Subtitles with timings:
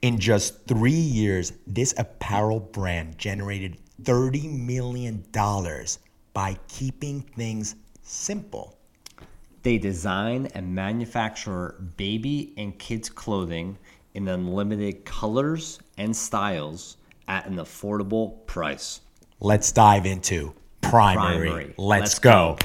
[0.00, 5.24] In just three years, this apparel brand generated $30 million
[6.32, 8.78] by keeping things simple.
[9.64, 13.76] They design and manufacture baby and kids' clothing
[14.14, 16.96] in unlimited colors and styles
[17.26, 19.00] at an affordable price.
[19.40, 21.48] Let's dive into primary.
[21.48, 21.74] Primary.
[21.76, 22.56] Let's, Let's go.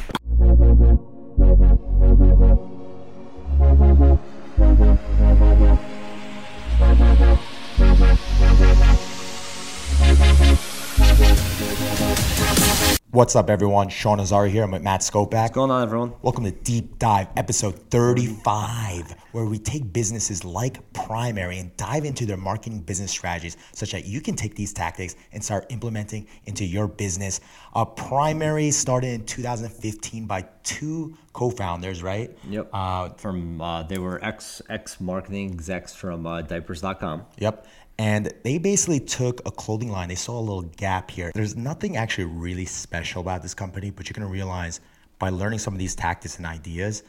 [13.24, 13.88] What's up, everyone?
[13.88, 14.64] Sean Azari here.
[14.64, 15.32] I'm with Matt Skopak.
[15.32, 16.12] What's going on, everyone?
[16.24, 22.26] Welcome to Deep Dive, episode 35, where we take businesses like Primary and dive into
[22.26, 26.66] their marketing business strategies such that you can take these tactics and start implementing into
[26.66, 27.40] your business.
[27.74, 32.38] Uh, Primary started in 2015 by two co founders, right?
[32.50, 32.70] Yep.
[32.74, 37.26] Uh, from uh, they were ex ex marketing execs from uh, diapers.com.
[37.38, 37.68] Yep.
[37.98, 40.10] And they basically took a clothing line.
[40.10, 41.32] They saw a little gap here.
[41.34, 44.80] There's nothing actually really special about this company, but you're going to realize
[45.20, 47.04] by learning some of these tactics and ideas,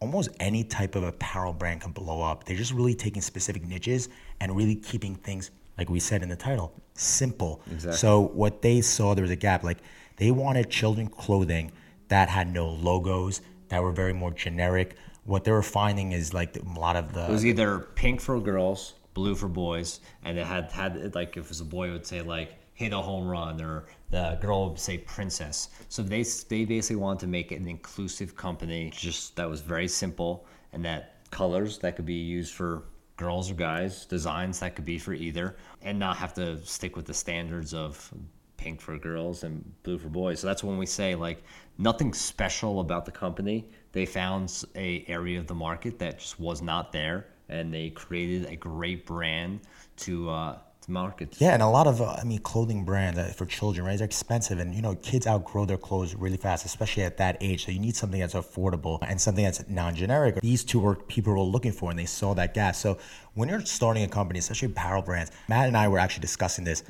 [0.00, 2.44] almost any type of apparel brand can blow up.
[2.44, 4.08] They're just really taking specific niches
[4.40, 7.62] and really keeping things, like we said in the title, simple.
[7.70, 7.96] Exactly.
[7.96, 9.64] So what they saw, there was a gap.
[9.64, 9.78] Like
[10.16, 11.72] they wanted children clothing
[12.08, 14.96] that had no logos, that were very more generic.
[15.24, 18.38] What they were finding is like a lot of the It was either pink for
[18.38, 21.92] girls, blue for boys, and it had had like if it was a boy, it
[21.92, 25.70] would say like hit a home run, or the girl would say princess.
[25.88, 29.88] So they they basically wanted to make it an inclusive company, just that was very
[29.88, 32.84] simple, and that colors that could be used for
[33.16, 37.06] girls or guys, designs that could be for either, and not have to stick with
[37.06, 38.12] the standards of
[38.58, 40.40] pink for girls and blue for boys.
[40.40, 41.42] So that's when we say like
[41.78, 43.70] nothing special about the company.
[43.92, 48.46] They found a area of the market that just was not there, and they created
[48.46, 49.60] a great brand
[49.96, 51.36] to uh, to market.
[51.38, 53.98] Yeah, and a lot of uh, I mean clothing brands uh, for children, right?
[53.98, 57.66] They're expensive, and you know kids outgrow their clothes really fast, especially at that age.
[57.66, 60.40] So you need something that's affordable and something that's non-generic.
[60.40, 62.74] These two were people were looking for, and they saw that gap.
[62.74, 62.98] So
[63.34, 66.82] when you're starting a company, especially apparel brands, Matt and I were actually discussing this.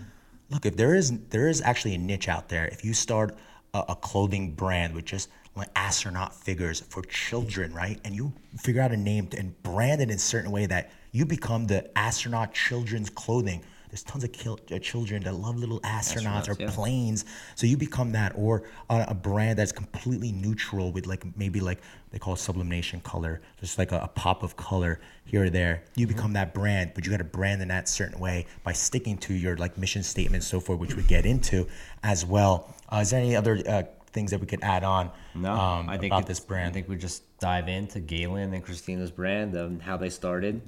[0.49, 3.37] Look, if there is there is actually a niche out there, if you start
[3.75, 7.99] a, a clothing brand with just like astronaut figures for children, right?
[8.05, 11.25] And you figure out a name and brand it in a certain way that you
[11.25, 13.63] become the astronaut children's clothing.
[13.89, 16.71] There's tons of kil- uh, children that love little astronauts, or yeah.
[16.71, 17.25] planes.
[17.55, 21.81] So you become that, or a, a brand that's completely neutral with like maybe like
[22.11, 25.85] they call it sublimation color, just like a, a pop of color here or there.
[25.95, 29.17] You become that brand, but you got to brand in that certain way by sticking
[29.19, 31.67] to your like mission statement, so forth, which we get into
[32.03, 32.75] as well.
[32.93, 33.85] Uh, is there any other uh,
[34.17, 36.71] things that we could add on No, um, I think about this brand?
[36.71, 40.63] I think we just dive into Galen and Christina's brand and how they started.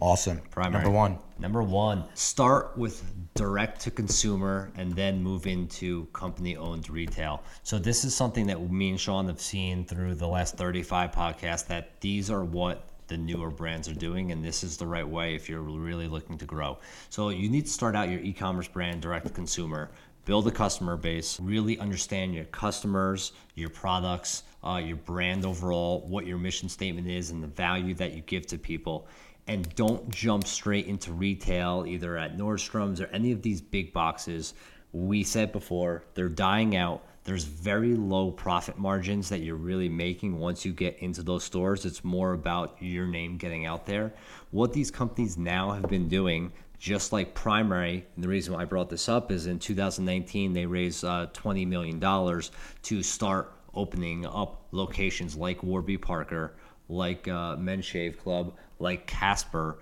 [0.00, 0.40] awesome.
[0.52, 0.84] Primary.
[0.84, 1.18] Number one.
[1.40, 3.02] Number one, start with
[3.34, 7.42] direct to consumer and then move into company owned retail.
[7.64, 11.66] So, this is something that me and Sean have seen through the last 35 podcasts
[11.66, 15.34] that these are what the newer brands are doing, and this is the right way
[15.34, 16.78] if you're really looking to grow.
[17.10, 19.90] So, you need to start out your e commerce brand direct to consumer.
[20.24, 26.26] Build a customer base, really understand your customers, your products, uh, your brand overall, what
[26.26, 29.06] your mission statement is, and the value that you give to people
[29.46, 34.54] and don't jump straight into retail either at Nordstrom's or any of these big boxes.
[34.92, 37.04] We said before, they're dying out.
[37.24, 41.84] There's very low profit margins that you're really making once you get into those stores.
[41.84, 44.12] It's more about your name getting out there.
[44.50, 46.52] What these companies now have been doing,
[46.84, 50.66] just like Primary, and the reason why I brought this up is in 2019 they
[50.66, 56.52] raised uh, $20 million to start opening up locations like Warby Parker,
[56.90, 59.78] like uh, Men's Shave Club, like Casper,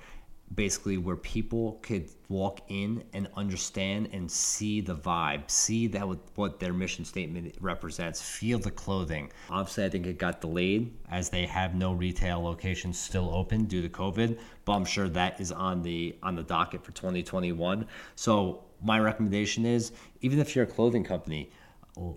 [0.55, 6.03] basically where people could walk in and understand and see the vibe, see that
[6.35, 9.31] what, their mission statement represents, feel the clothing.
[9.51, 13.83] Obviously, I think it got delayed as they have no retail locations still open due
[13.83, 17.87] to COVID, but I'm sure that is on the on the docket for 2021.
[18.15, 21.51] So my recommendation is, even if you're a clothing company,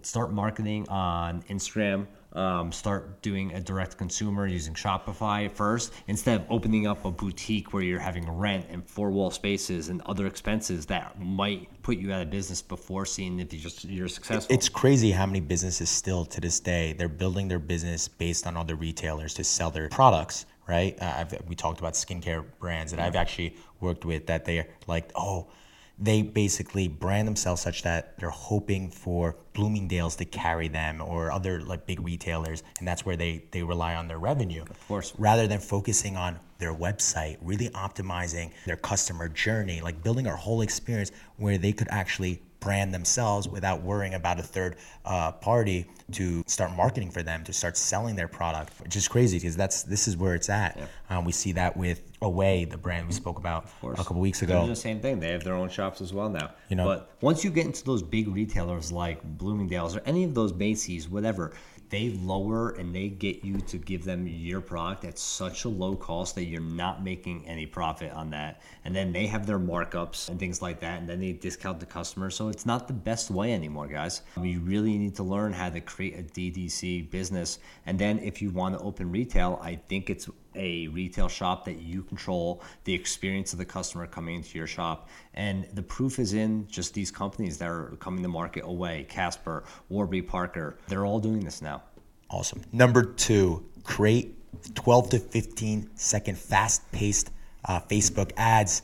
[0.02, 2.08] start marketing on Instagram.
[2.36, 7.72] Um, start doing a direct consumer using Shopify first instead of opening up a boutique
[7.72, 12.12] where you're having rent and four wall spaces and other expenses that might put you
[12.12, 14.54] out of business before seeing if you just you're successful.
[14.54, 18.58] It's crazy how many businesses still to this day they're building their business based on
[18.58, 20.98] other retailers to sell their products, right?
[21.00, 25.48] Uh, we talked about skincare brands that I've actually worked with that they're like, oh,
[25.98, 31.62] they basically brand themselves such that they're hoping for Bloomingdale's to carry them or other
[31.62, 34.64] like big retailers, and that's where they they rely on their revenue.
[34.64, 35.14] Of course.
[35.18, 40.62] rather than focusing on their website, really optimizing their customer journey, like building a whole
[40.62, 44.76] experience where they could actually brand themselves without worrying about a third
[45.06, 49.38] uh, party to start marketing for them, to start selling their product, which is crazy
[49.38, 50.76] because that's this is where it's at.
[50.76, 51.18] Yeah.
[51.18, 54.60] Um, we see that with Away, the brand we spoke about a couple weeks ago.
[54.60, 55.20] They're the same thing.
[55.20, 56.50] They have their own shops as well now.
[56.70, 60.34] You know, but once you get into those big retailers like Bloomingdale's or any of
[60.34, 61.54] those Macy's, whatever,
[61.90, 65.96] they lower and they get you to give them your product at such a low
[65.96, 68.64] cost that you're not making any profit on that.
[68.86, 71.86] And then they have their markups and things like that, and then they discount the
[71.86, 72.32] customer.
[72.32, 74.24] So it's not the best way anymore, guys.
[74.42, 77.60] You really need to learn how to create a DTC business.
[77.86, 81.80] And then if you want to open retail, I think it's a retail shop that
[81.82, 85.10] you control the experience of the customer coming into your shop.
[85.34, 89.64] And the proof is in just these companies that are coming to market away Casper,
[89.90, 90.78] Warby Parker.
[90.88, 91.84] They're all doing this now.
[92.30, 92.62] Awesome.
[92.72, 94.36] Number two, create
[94.76, 97.32] 12 to 15 second fast paced
[97.66, 98.82] uh, Facebook ads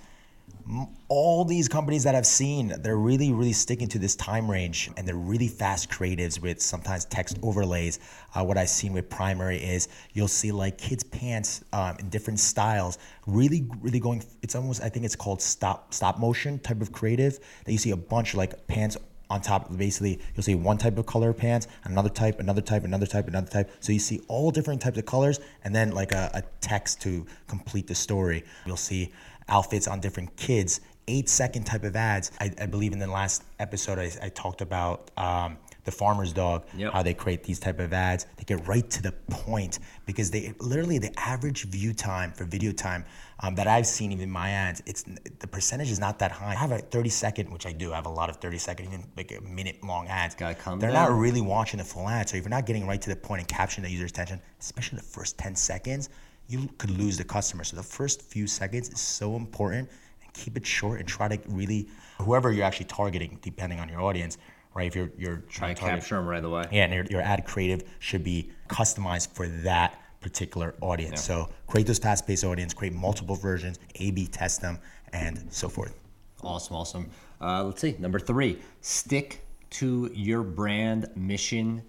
[1.07, 5.05] all these companies that I've seen, they're really, really sticking to this time range and
[5.05, 7.99] they're really fast creatives with sometimes text overlays.
[8.33, 12.39] Uh, what I've seen with primary is you'll see like kids' pants um, in different
[12.39, 12.97] styles,
[13.27, 14.23] really, really going.
[14.41, 17.91] It's almost, I think it's called stop stop motion type of creative that you see
[17.91, 18.97] a bunch of like pants
[19.31, 23.05] on top basically you'll see one type of color pants another type another type another
[23.05, 26.29] type another type so you see all different types of colors and then like a,
[26.33, 29.09] a text to complete the story you'll see
[29.51, 32.31] outfits on different kids, eight second type of ads.
[32.39, 36.65] I, I believe in the last episode I, I talked about um, the farmer's dog,
[36.75, 36.93] yep.
[36.93, 38.25] how they create these type of ads.
[38.37, 42.71] They get right to the point because they literally the average view time for video
[42.71, 43.03] time
[43.41, 45.03] um, that I've seen even my ads, it's
[45.39, 46.51] the percentage is not that high.
[46.51, 47.91] I have a 30 second, which I do.
[47.91, 50.35] I have a lot of 30 second, even like a minute long ads.
[50.35, 51.09] Gotta come They're down.
[51.09, 52.29] not really watching the full ad.
[52.29, 54.97] So if you're not getting right to the point and capturing the user's attention, especially
[54.97, 56.09] the first 10 seconds,
[56.51, 57.63] you could lose the customer.
[57.63, 59.89] So the first few seconds is so important
[60.21, 61.87] and keep it short and try to really
[62.19, 64.37] whoever you're actually targeting, depending on your audience,
[64.73, 64.87] right?
[64.87, 66.65] If you're you're trying to capture them right away.
[66.71, 71.27] Yeah, and your, your ad creative should be customized for that particular audience.
[71.27, 71.45] Yeah.
[71.45, 74.79] So create those fast-paced audience, create multiple versions, A/B test them,
[75.13, 75.95] and so forth.
[76.43, 77.09] Awesome, awesome.
[77.39, 77.95] Uh, let's see.
[77.97, 81.81] Number three, stick to your brand mission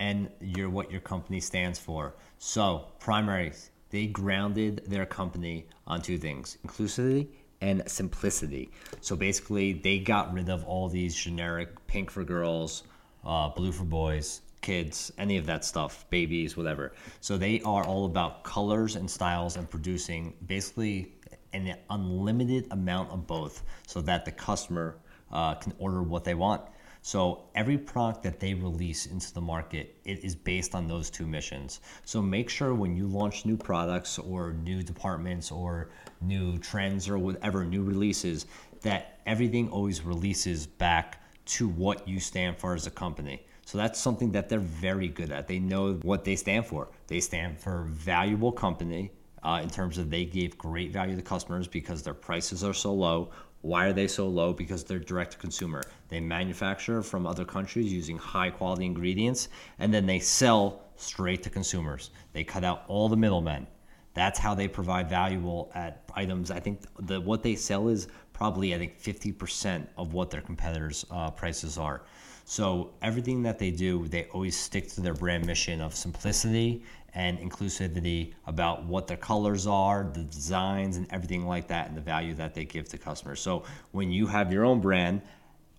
[0.00, 2.14] and your what your company stands for.
[2.38, 3.52] So primary
[3.90, 7.28] they grounded their company on two things inclusivity
[7.60, 8.70] and simplicity.
[9.00, 12.84] So basically, they got rid of all these generic pink for girls,
[13.24, 16.92] uh, blue for boys, kids, any of that stuff, babies, whatever.
[17.20, 21.12] So they are all about colors and styles and producing basically
[21.52, 24.96] an unlimited amount of both so that the customer
[25.32, 26.62] uh, can order what they want.
[27.08, 31.26] So every product that they release into the market, it is based on those two
[31.26, 31.80] missions.
[32.04, 35.88] So make sure when you launch new products or new departments or
[36.20, 38.44] new trends or whatever new releases,
[38.82, 43.40] that everything always releases back to what you stand for as a company.
[43.64, 45.48] So that's something that they're very good at.
[45.48, 46.88] They know what they stand for.
[47.06, 49.12] They stand for valuable company
[49.42, 52.92] uh, in terms of they gave great value to customers because their prices are so
[52.92, 53.30] low
[53.68, 54.54] why are they so low?
[54.54, 55.82] Because they're direct to consumer.
[56.08, 61.50] They manufacture from other countries using high quality ingredients and then they sell straight to
[61.50, 62.10] consumers.
[62.32, 63.66] They cut out all the middlemen.
[64.14, 66.50] That's how they provide valuable at items.
[66.50, 71.04] I think the what they sell is probably I think 50% of what their competitors'
[71.10, 72.02] uh, prices are.
[72.46, 76.82] So everything that they do, they always stick to their brand mission of simplicity
[77.14, 82.00] and inclusivity about what their colors are, the designs, and everything like that, and the
[82.00, 83.40] value that they give to customers.
[83.40, 85.22] So when you have your own brand,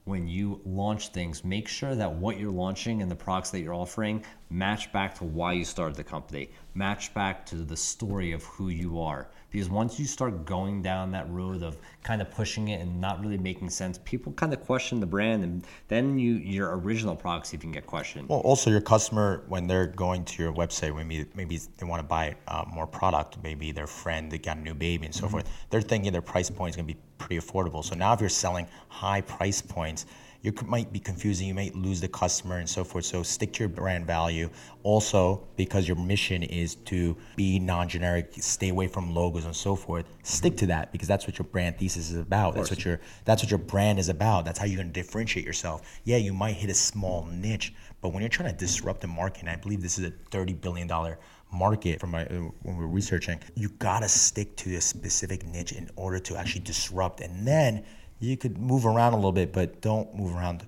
[0.05, 3.74] when you launch things, make sure that what you're launching and the products that you're
[3.75, 8.44] offering match back to why you started the company, match back to the story of
[8.44, 9.29] who you are.
[9.51, 13.20] Because once you start going down that road of kind of pushing it and not
[13.20, 17.53] really making sense, people kind of question the brand, and then you your original products
[17.53, 18.29] even get questioned.
[18.29, 22.08] Well, also your customer when they're going to your website, maybe maybe they want to
[22.08, 25.32] buy uh, more product, maybe their friend they got a new baby and so mm-hmm.
[25.32, 25.50] forth.
[25.72, 27.84] They're thinking their price point is going to be pretty affordable.
[27.84, 30.06] So now if you're selling high price points
[30.41, 33.03] you might be confusing, you might lose the customer and so forth.
[33.05, 34.50] So stick to your brand value.
[34.84, 40.05] Also, because your mission is to be non-generic, stay away from logos and so forth.
[40.24, 42.55] Stick to that because that's what your brand thesis is about.
[42.55, 44.46] That's what your that's what your brand is about.
[44.46, 46.00] That's how you're going to differentiate yourself.
[46.05, 49.41] Yeah, you might hit a small niche, but when you're trying to disrupt the market,
[49.41, 51.19] and I believe this is a thirty billion dollar
[51.51, 56.19] market from my when we're researching, you gotta stick to a specific niche in order
[56.19, 57.84] to actually disrupt, and then
[58.19, 60.65] you could move around a little bit, but don't move around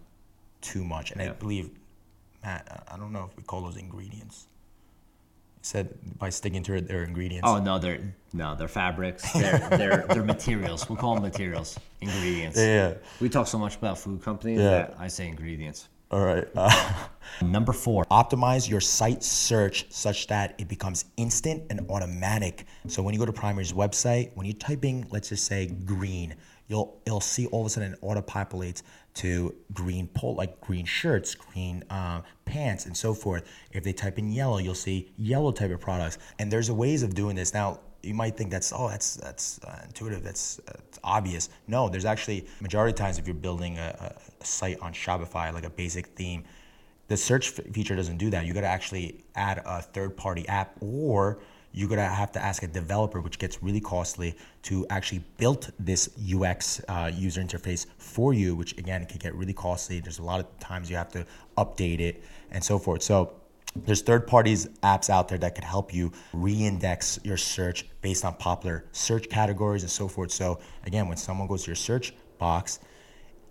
[0.62, 1.12] too much.
[1.12, 1.30] And yeah.
[1.30, 1.70] I believe,
[2.44, 4.48] Matt, I don't know if we call those ingredients.
[5.62, 7.48] said by sticking to their ingredients.
[7.48, 9.32] Oh no, they're no, they're fabrics.
[9.34, 10.88] They're they're they're materials.
[10.90, 12.58] We'll call them materials, ingredients.
[12.58, 12.96] Yeah.
[13.20, 14.70] We talk so much about food companies Yeah.
[14.70, 15.88] that I say ingredients.
[16.10, 16.46] All right.
[16.56, 16.94] Uh,
[17.42, 22.66] Number four, optimize your site search such that it becomes instant and automatic.
[22.88, 26.36] So when you go to Primary's website, when you're typing, let's just say green,
[26.72, 28.82] you'll you'll see all of a sudden it auto populates
[29.14, 33.44] to green pole like green shirts, green uh, pants, and so forth.
[33.74, 36.18] If they type in yellow, you'll see yellow type of products.
[36.40, 37.82] And there's a ways of doing this now.
[38.02, 41.50] You might think that's oh that's that's uh, intuitive that's it's obvious.
[41.68, 45.66] No, there's actually majority of times if you're building a, a site on Shopify like
[45.66, 46.46] a basic theme,
[47.10, 48.46] the search feature doesn't do that.
[48.46, 51.40] You got to actually add a third party app or
[51.74, 56.10] you're to have to ask a developer, which gets really costly, to actually build this
[56.34, 60.00] UX uh, user interface for you, which again can get really costly.
[60.00, 61.26] There's a lot of times you have to
[61.58, 63.04] update it and so forth.
[63.04, 63.34] So
[63.76, 68.34] there's third parties apps out there that could help you re-index your search based on
[68.36, 70.32] popular search categories and so forth.
[70.32, 72.80] So again, when someone goes to your search box,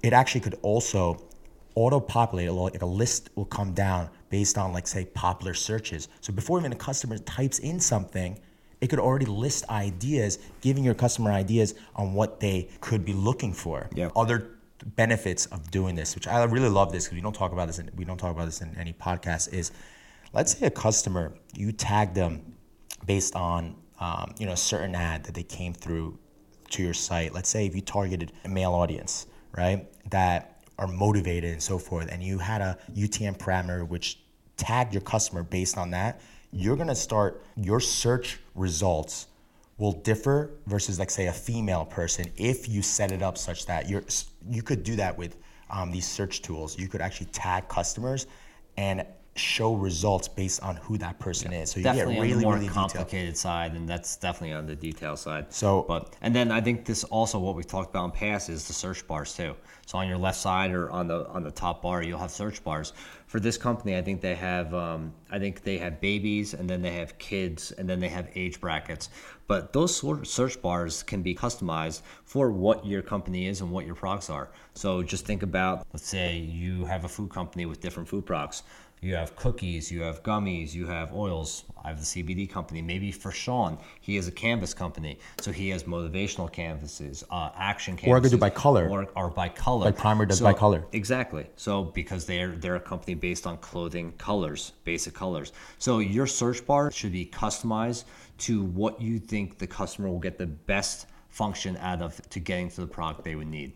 [0.03, 1.25] it actually could also
[1.75, 6.09] auto populate like a list will come down based on like say popular searches.
[6.21, 8.41] So before even a customer types in something
[8.81, 13.53] it could already list ideas giving your customer ideas on what they could be looking
[13.53, 13.91] for.
[13.95, 14.09] Yeah.
[14.17, 14.53] other
[14.97, 17.79] benefits of doing this which i really love this because we don't talk about this
[17.79, 19.73] in, we don't talk about this in any podcast is
[20.33, 22.55] let's say a customer you tag them
[23.05, 26.19] based on um, you know a certain ad that they came through
[26.71, 27.35] to your site.
[27.35, 30.50] Let's say if you targeted a male audience right that
[30.81, 34.19] are motivated and so forth and you had a utm parameter which
[34.57, 36.21] tagged your customer based on that
[36.53, 39.29] you're to start your search results
[39.79, 43.89] will differ versus like say a female person if you set it up such that
[43.89, 44.03] you're
[44.51, 45.37] you could do that with
[45.71, 46.79] um, these search tools.
[46.79, 48.27] You could actually tag customers
[48.77, 49.07] and
[49.37, 52.43] show results based on who that person is so you definitely get on really the
[52.43, 55.47] more really detailed complicated side, and that's definitely on the detail side.
[55.53, 58.67] So- but and then I think this also what we talked about in past is
[58.67, 59.55] the search bars too.
[59.87, 62.63] So on your left side or on the on the top bar, you'll have search
[62.63, 62.93] bars.
[63.27, 66.83] For this company, I think they have um, I think they have babies, and then
[66.83, 69.09] they have kids, and then they have age brackets.
[69.47, 73.71] But those sort of search bars can be customized for what your company is and
[73.73, 74.51] what your products are.
[74.75, 78.63] So just think about, let's say you have a food company with different food products.
[79.03, 81.65] You have cookies, you have gummies, you have oils.
[81.83, 82.83] I have the CBD company.
[82.83, 87.97] Maybe for Sean, he has a canvas company, so he has motivational canvases, uh, action
[87.97, 88.91] canvases, Or I could do by color.
[88.91, 90.85] or, or by color, Like Primary does So- by color.
[90.93, 91.47] Exactly.
[91.57, 95.53] So because they're they're a company based on clothing colors, basic colors.
[95.79, 98.05] So your search bar should be customized
[98.41, 102.69] to what you think the customer will get the best function out of to getting
[102.71, 103.73] to the product they would need.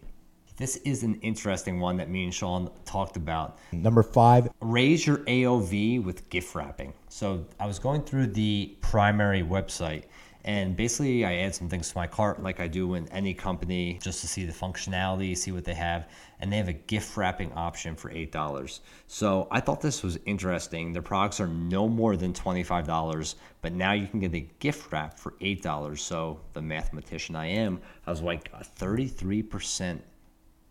[0.56, 5.18] This is an interesting one that me and Sean talked about number five raise your
[5.18, 6.92] AOV with gift wrapping.
[7.08, 10.04] So I was going through the primary website
[10.44, 13.98] and basically I add some things to my cart like I do in any company
[14.00, 16.08] just to see the functionality, see what they have.
[16.38, 18.80] And they have a gift wrapping option for $8.
[19.08, 20.92] So I thought this was interesting.
[20.92, 25.18] Their products are no more than $25, but now you can get a gift wrap
[25.18, 25.98] for $8.
[25.98, 29.98] So the mathematician I am, I was like 33%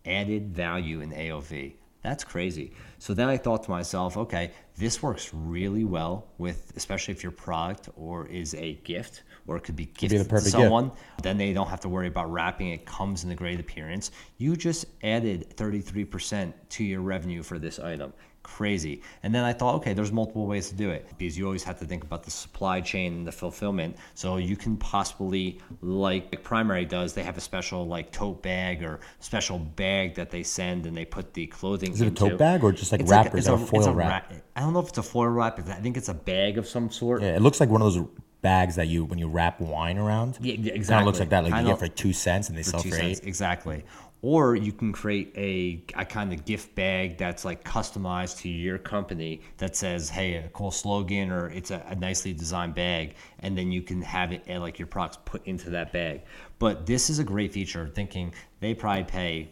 [0.06, 1.74] added value in AOV.
[2.02, 2.72] That's crazy.
[2.98, 7.32] So then I thought to myself, okay, this works really well with, especially if your
[7.32, 10.62] product or is a gift or it could be gifted to perfect gift.
[10.62, 10.92] someone.
[11.22, 12.70] Then they don't have to worry about wrapping.
[12.70, 14.10] It comes in a great appearance.
[14.36, 18.12] You just added 33% to your revenue for this item.
[18.44, 19.00] Crazy.
[19.22, 21.78] And then I thought, okay, there's multiple ways to do it because you always have
[21.78, 23.96] to think about the supply chain and the fulfillment.
[24.14, 29.00] So you can possibly, like Primary does, they have a special like tote bag or
[29.18, 31.92] special bag that they send and they put the clothing.
[31.92, 34.30] Is it a tote bag or just like It's wrappers it's or foil it's wrap?
[34.30, 35.56] wrap- I don't know if it's a foil wrap.
[35.56, 37.22] but I think it's a bag of some sort.
[37.22, 38.06] Yeah, it looks like one of those
[38.42, 40.36] bags that you when you wrap wine around.
[40.42, 41.44] Yeah, yeah, Kind of looks like that.
[41.44, 43.84] Like you get for two cents and they sell two for cents exactly
[44.24, 48.78] or you can create a, a kind of gift bag that's like customized to your
[48.78, 53.56] company that says hey a cool slogan or it's a, a nicely designed bag and
[53.56, 56.22] then you can have it and like your products put into that bag
[56.58, 59.46] but this is a great feature thinking they probably pay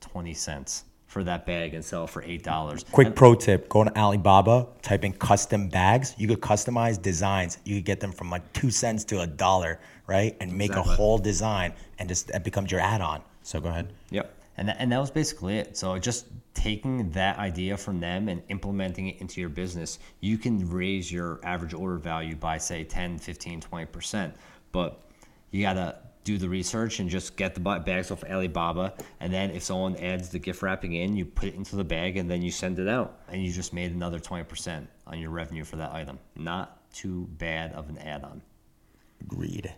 [0.00, 3.84] 20 cents for that bag and sell it for eight dollars Quick pro tip: Go
[3.84, 6.14] to Alibaba, type in custom bags.
[6.16, 7.58] You could customize designs.
[7.66, 10.34] You could get them from like two cents to a dollar, right?
[10.40, 10.94] And make Exactly.
[10.94, 13.20] a whole design, and just that becomes your add-on.
[13.42, 13.92] So go ahead.
[14.10, 14.34] Yep.
[14.56, 15.76] And that, and that was basically it.
[15.76, 20.68] So just taking that idea from them and implementing it into your business, you can
[20.70, 24.34] raise your average order value by say 10, 15, 20%.
[24.70, 25.02] But
[25.50, 28.94] you got to do the research and just get the ba- bags off Alibaba.
[29.20, 32.16] And then if someone adds the gift wrapping in, you put it into the bag
[32.16, 33.20] and then you send it out.
[33.28, 36.18] And you just made another 20% on your revenue for that item.
[36.36, 38.42] Not too bad of an add-on.
[39.20, 39.72] Agreed.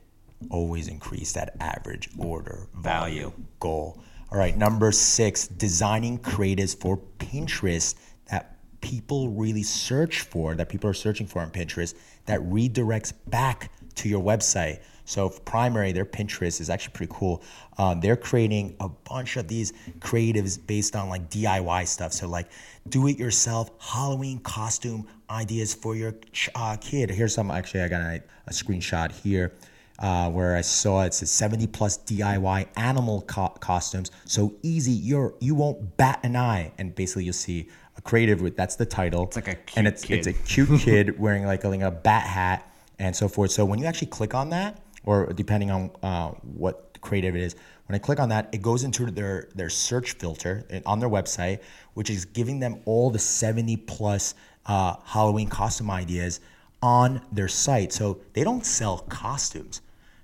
[0.51, 3.33] Always increase that average order Value.
[3.61, 4.01] goal.
[4.31, 7.95] All right, number six, designing creatives for Pinterest
[8.31, 11.95] that people really search for, that people are searching for on Pinterest,
[12.27, 14.81] that redirects back to your website.
[15.05, 17.43] So primary, their Pinterest is actually pretty cool.
[17.79, 22.13] Um, they're creating a bunch of these creatives based on like DIY stuff.
[22.13, 22.49] So like
[22.89, 27.11] do-it-yourself Halloween costume ideas for your ch- uh, kid.
[27.11, 27.51] Here's some.
[27.51, 29.53] Actually, I got a, a screenshot here
[29.99, 34.11] uh, where I saw it says 70 plus DIY animal co- costumes.
[34.25, 36.73] So easy, you're you won't bat an eye.
[36.79, 39.25] And basically, you'll see a creative with that's the title.
[39.25, 42.25] It's like a and it's it's a cute kid wearing like a, like a bat
[42.25, 43.51] hat and so forth.
[43.51, 47.55] So when you actually click on that, or depending on uh, what creative it is,
[47.87, 51.61] when I click on that, it goes into their their search filter on their website,
[51.95, 54.35] which is giving them all the 70 plus
[54.67, 56.41] uh, Halloween costume ideas
[56.83, 57.93] on their site.
[57.93, 59.81] So they don't sell costumes;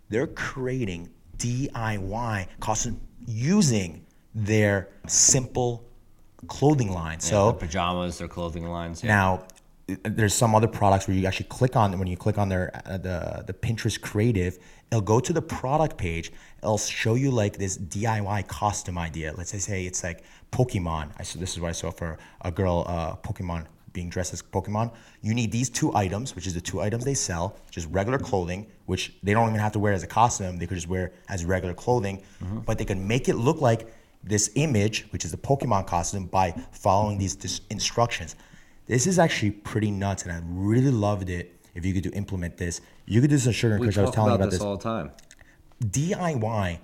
[0.09, 4.04] they're creating DIY costumes using
[4.35, 5.85] their simple
[6.47, 7.21] clothing line.
[7.21, 9.02] So Their pajamas, their clothing lines.
[9.02, 9.09] Yeah.
[9.09, 9.47] now,
[10.04, 12.99] there's some other products where you actually click on when you click on their uh,
[12.99, 14.59] the the Pinterest creative,
[14.90, 16.33] it'll go to the product page.
[16.62, 19.35] It'll show you like this DIY costume idea.
[19.37, 21.11] Let's say say it's like Pokemon.
[21.19, 24.42] I saw this is what I saw for a girl uh, Pokemon being dressed as
[24.42, 24.92] Pokemon.
[25.23, 28.66] You need these two items, which is the two items they sell, just regular clothing,
[28.87, 30.59] which they don't even have to wear as a costume.
[30.59, 32.61] They could just wear as regular clothing, mm-hmm.
[32.61, 33.92] but they can make it look like
[34.23, 38.37] this image, which is the Pokemon costume, by following these dis- instructions.
[38.87, 41.56] This is actually pretty nuts, and I really loved it.
[41.75, 43.97] If you could do implement this, you could do some sugar and kush.
[43.97, 44.66] I was telling you about, about this this.
[44.66, 45.12] all the time.
[45.85, 46.78] DIY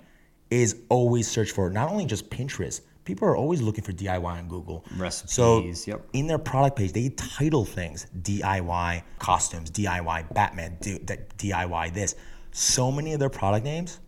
[0.49, 2.81] is always searched for, not only just Pinterest.
[3.07, 4.83] People are always looking for DIY on Google.
[4.97, 6.05] Recipes, So yep.
[6.11, 12.15] in their product page, they title things DIY costumes, DIY Batman, DIY this.
[12.51, 14.01] So many of their product names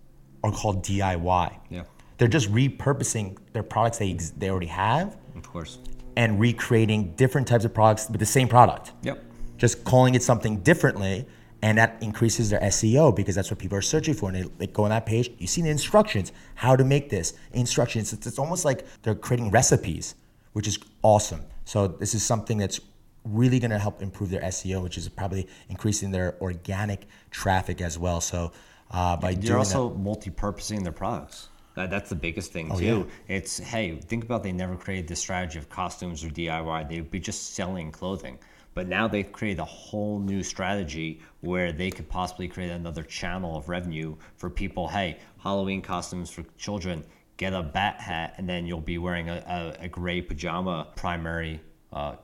[0.43, 1.57] are called DIY.
[1.69, 1.83] Yeah.
[2.17, 5.77] They're just repurposing their products they, they already have Of course.
[6.17, 9.23] and recreating different types of products with the same product Yep.
[9.57, 11.25] just calling it something differently
[11.61, 14.29] and that increases their SEO because that's what people are searching for.
[14.29, 17.33] And they, they go on that page, you see the instructions, how to make this,
[17.53, 18.13] instructions.
[18.13, 20.15] It's, it's almost like they're creating recipes,
[20.53, 21.41] which is awesome.
[21.65, 22.79] So this is something that's
[23.25, 27.99] really going to help improve their SEO, which is probably increasing their organic traffic as
[27.99, 28.21] well.
[28.21, 28.51] So
[28.91, 31.49] uh, by They're doing also multi-purposing their products.
[31.75, 33.07] That, that's the biggest thing Oh, too.
[33.27, 36.89] It's hey, think about they never created this strategy of costumes or DIY.
[36.89, 38.39] They'd be just selling clothing.
[38.79, 43.57] But now they've created a whole new strategy where they could possibly create another channel
[43.57, 44.87] of revenue for people.
[44.87, 47.03] Hey, Halloween costumes for children.
[47.35, 51.59] Get a bat hat, and then you'll be wearing a, a, a gray pajama primary,
[51.91, 52.15] uh,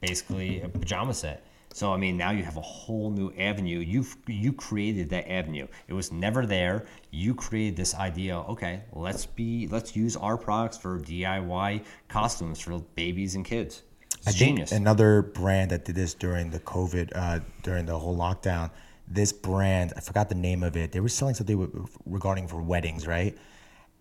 [0.00, 1.44] basically a pajama set.
[1.72, 3.80] So I mean, now you have a whole new avenue.
[3.80, 5.66] You you created that avenue.
[5.88, 6.86] It was never there.
[7.10, 8.38] You created this idea.
[8.38, 13.82] Okay, let's be let's use our products for DIY costumes for babies and kids.
[14.26, 14.58] I think.
[14.72, 18.70] Another brand that did this during the COVID, uh, during the whole lockdown.
[19.06, 20.92] This brand, I forgot the name of it.
[20.92, 23.36] They were selling something regarding for weddings, right?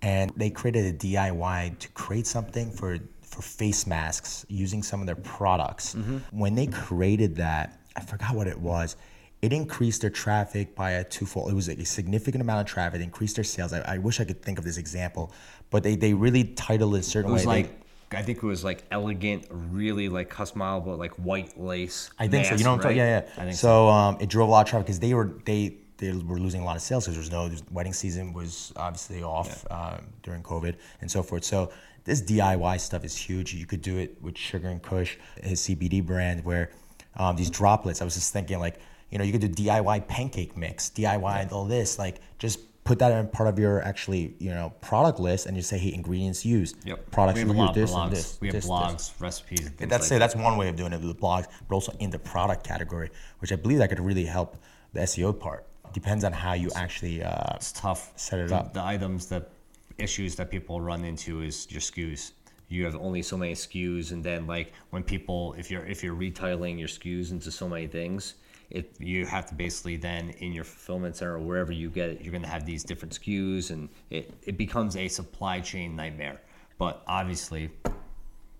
[0.01, 5.07] And they created a DIY to create something for for face masks using some of
[5.07, 5.95] their products.
[6.31, 8.95] When they created that, I forgot what it was.
[9.41, 11.49] It increased their traffic by a twofold.
[11.51, 13.01] It was a significant amount of traffic.
[13.01, 13.73] It increased their sales.
[13.73, 15.33] I, I wish I could think of this example,
[15.69, 17.63] but they, they really titled it a certain it was way.
[17.63, 17.79] They- like
[18.15, 22.09] I think it was like elegant, really like customizable, like white lace.
[22.19, 22.51] I think so.
[22.51, 22.97] You mask, know what I'm talking?
[22.97, 23.41] Yeah, yeah.
[23.41, 23.89] I think so.
[23.89, 26.65] Um, it drove a lot of traffic because they were they they were losing a
[26.65, 30.75] lot of sales because there's no there's, wedding season was obviously off um, during COVID
[31.01, 31.43] and so forth.
[31.43, 31.71] So
[32.03, 33.53] this DIY stuff is huge.
[33.53, 36.71] You could do it with Sugar and Kush, his CBD brand, where
[37.15, 38.01] um, these droplets.
[38.01, 41.65] I was just thinking like you know you could do DIY pancake mix, DIY all
[41.65, 42.59] this like just.
[42.83, 45.93] Put that in part of your actually, you know, product list, and you say, "Hey,
[45.93, 47.11] ingredients used, Yep.
[47.11, 48.09] products we have for a you, lot of this blogs.
[48.09, 50.19] this, we have this, this." blogs, recipes, and That's like it.
[50.19, 53.09] That's one way of doing it with the blogs, but also in the product category,
[53.39, 54.57] which I believe that could really help
[54.91, 55.65] the SEO part.
[55.93, 57.23] Depends on how you actually.
[57.23, 58.11] Uh, it's tough.
[58.17, 58.73] Set it the, up.
[58.73, 59.51] The items that
[59.97, 62.31] issues that people run into is your SKUs.
[62.67, 66.15] You have only so many SKUs, and then like when people, if you're if you're
[66.15, 68.33] retitling your SKUs into so many things,
[68.73, 72.21] it you have to basically then in your fulfillment center or wherever you get it,
[72.21, 76.41] you're going to have these different SKUs, and it it becomes a supply chain nightmare.
[76.77, 77.69] But obviously,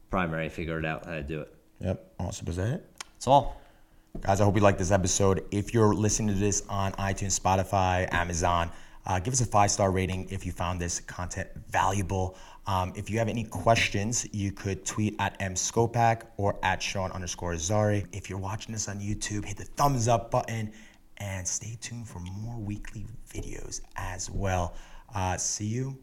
[0.09, 1.53] primary figured out how to do it.
[1.79, 2.13] yep.
[2.19, 2.47] Awesome.
[2.47, 2.85] Is that it?
[3.17, 3.59] It's all.
[4.21, 5.43] Guys, I hope you liked this episode.
[5.49, 8.69] If you're listening to this on iTunes, Spotify, Amazon,
[9.05, 12.37] Uh, give us a five star rating if you found this content valuable.
[12.65, 17.53] Um, if you have any questions, you could tweet at mskopak or at Sean underscore
[17.53, 18.07] Zari.
[18.13, 20.71] If you're watching this on YouTube, hit the thumbs up button
[21.17, 24.75] and stay tuned for more weekly videos as well.
[25.13, 25.97] Uh, see you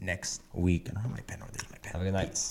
[0.00, 0.88] next week.
[0.90, 1.66] I don't have my pen over there.
[1.70, 1.92] My pen.
[1.92, 2.30] Have a good night.
[2.30, 2.48] Peace.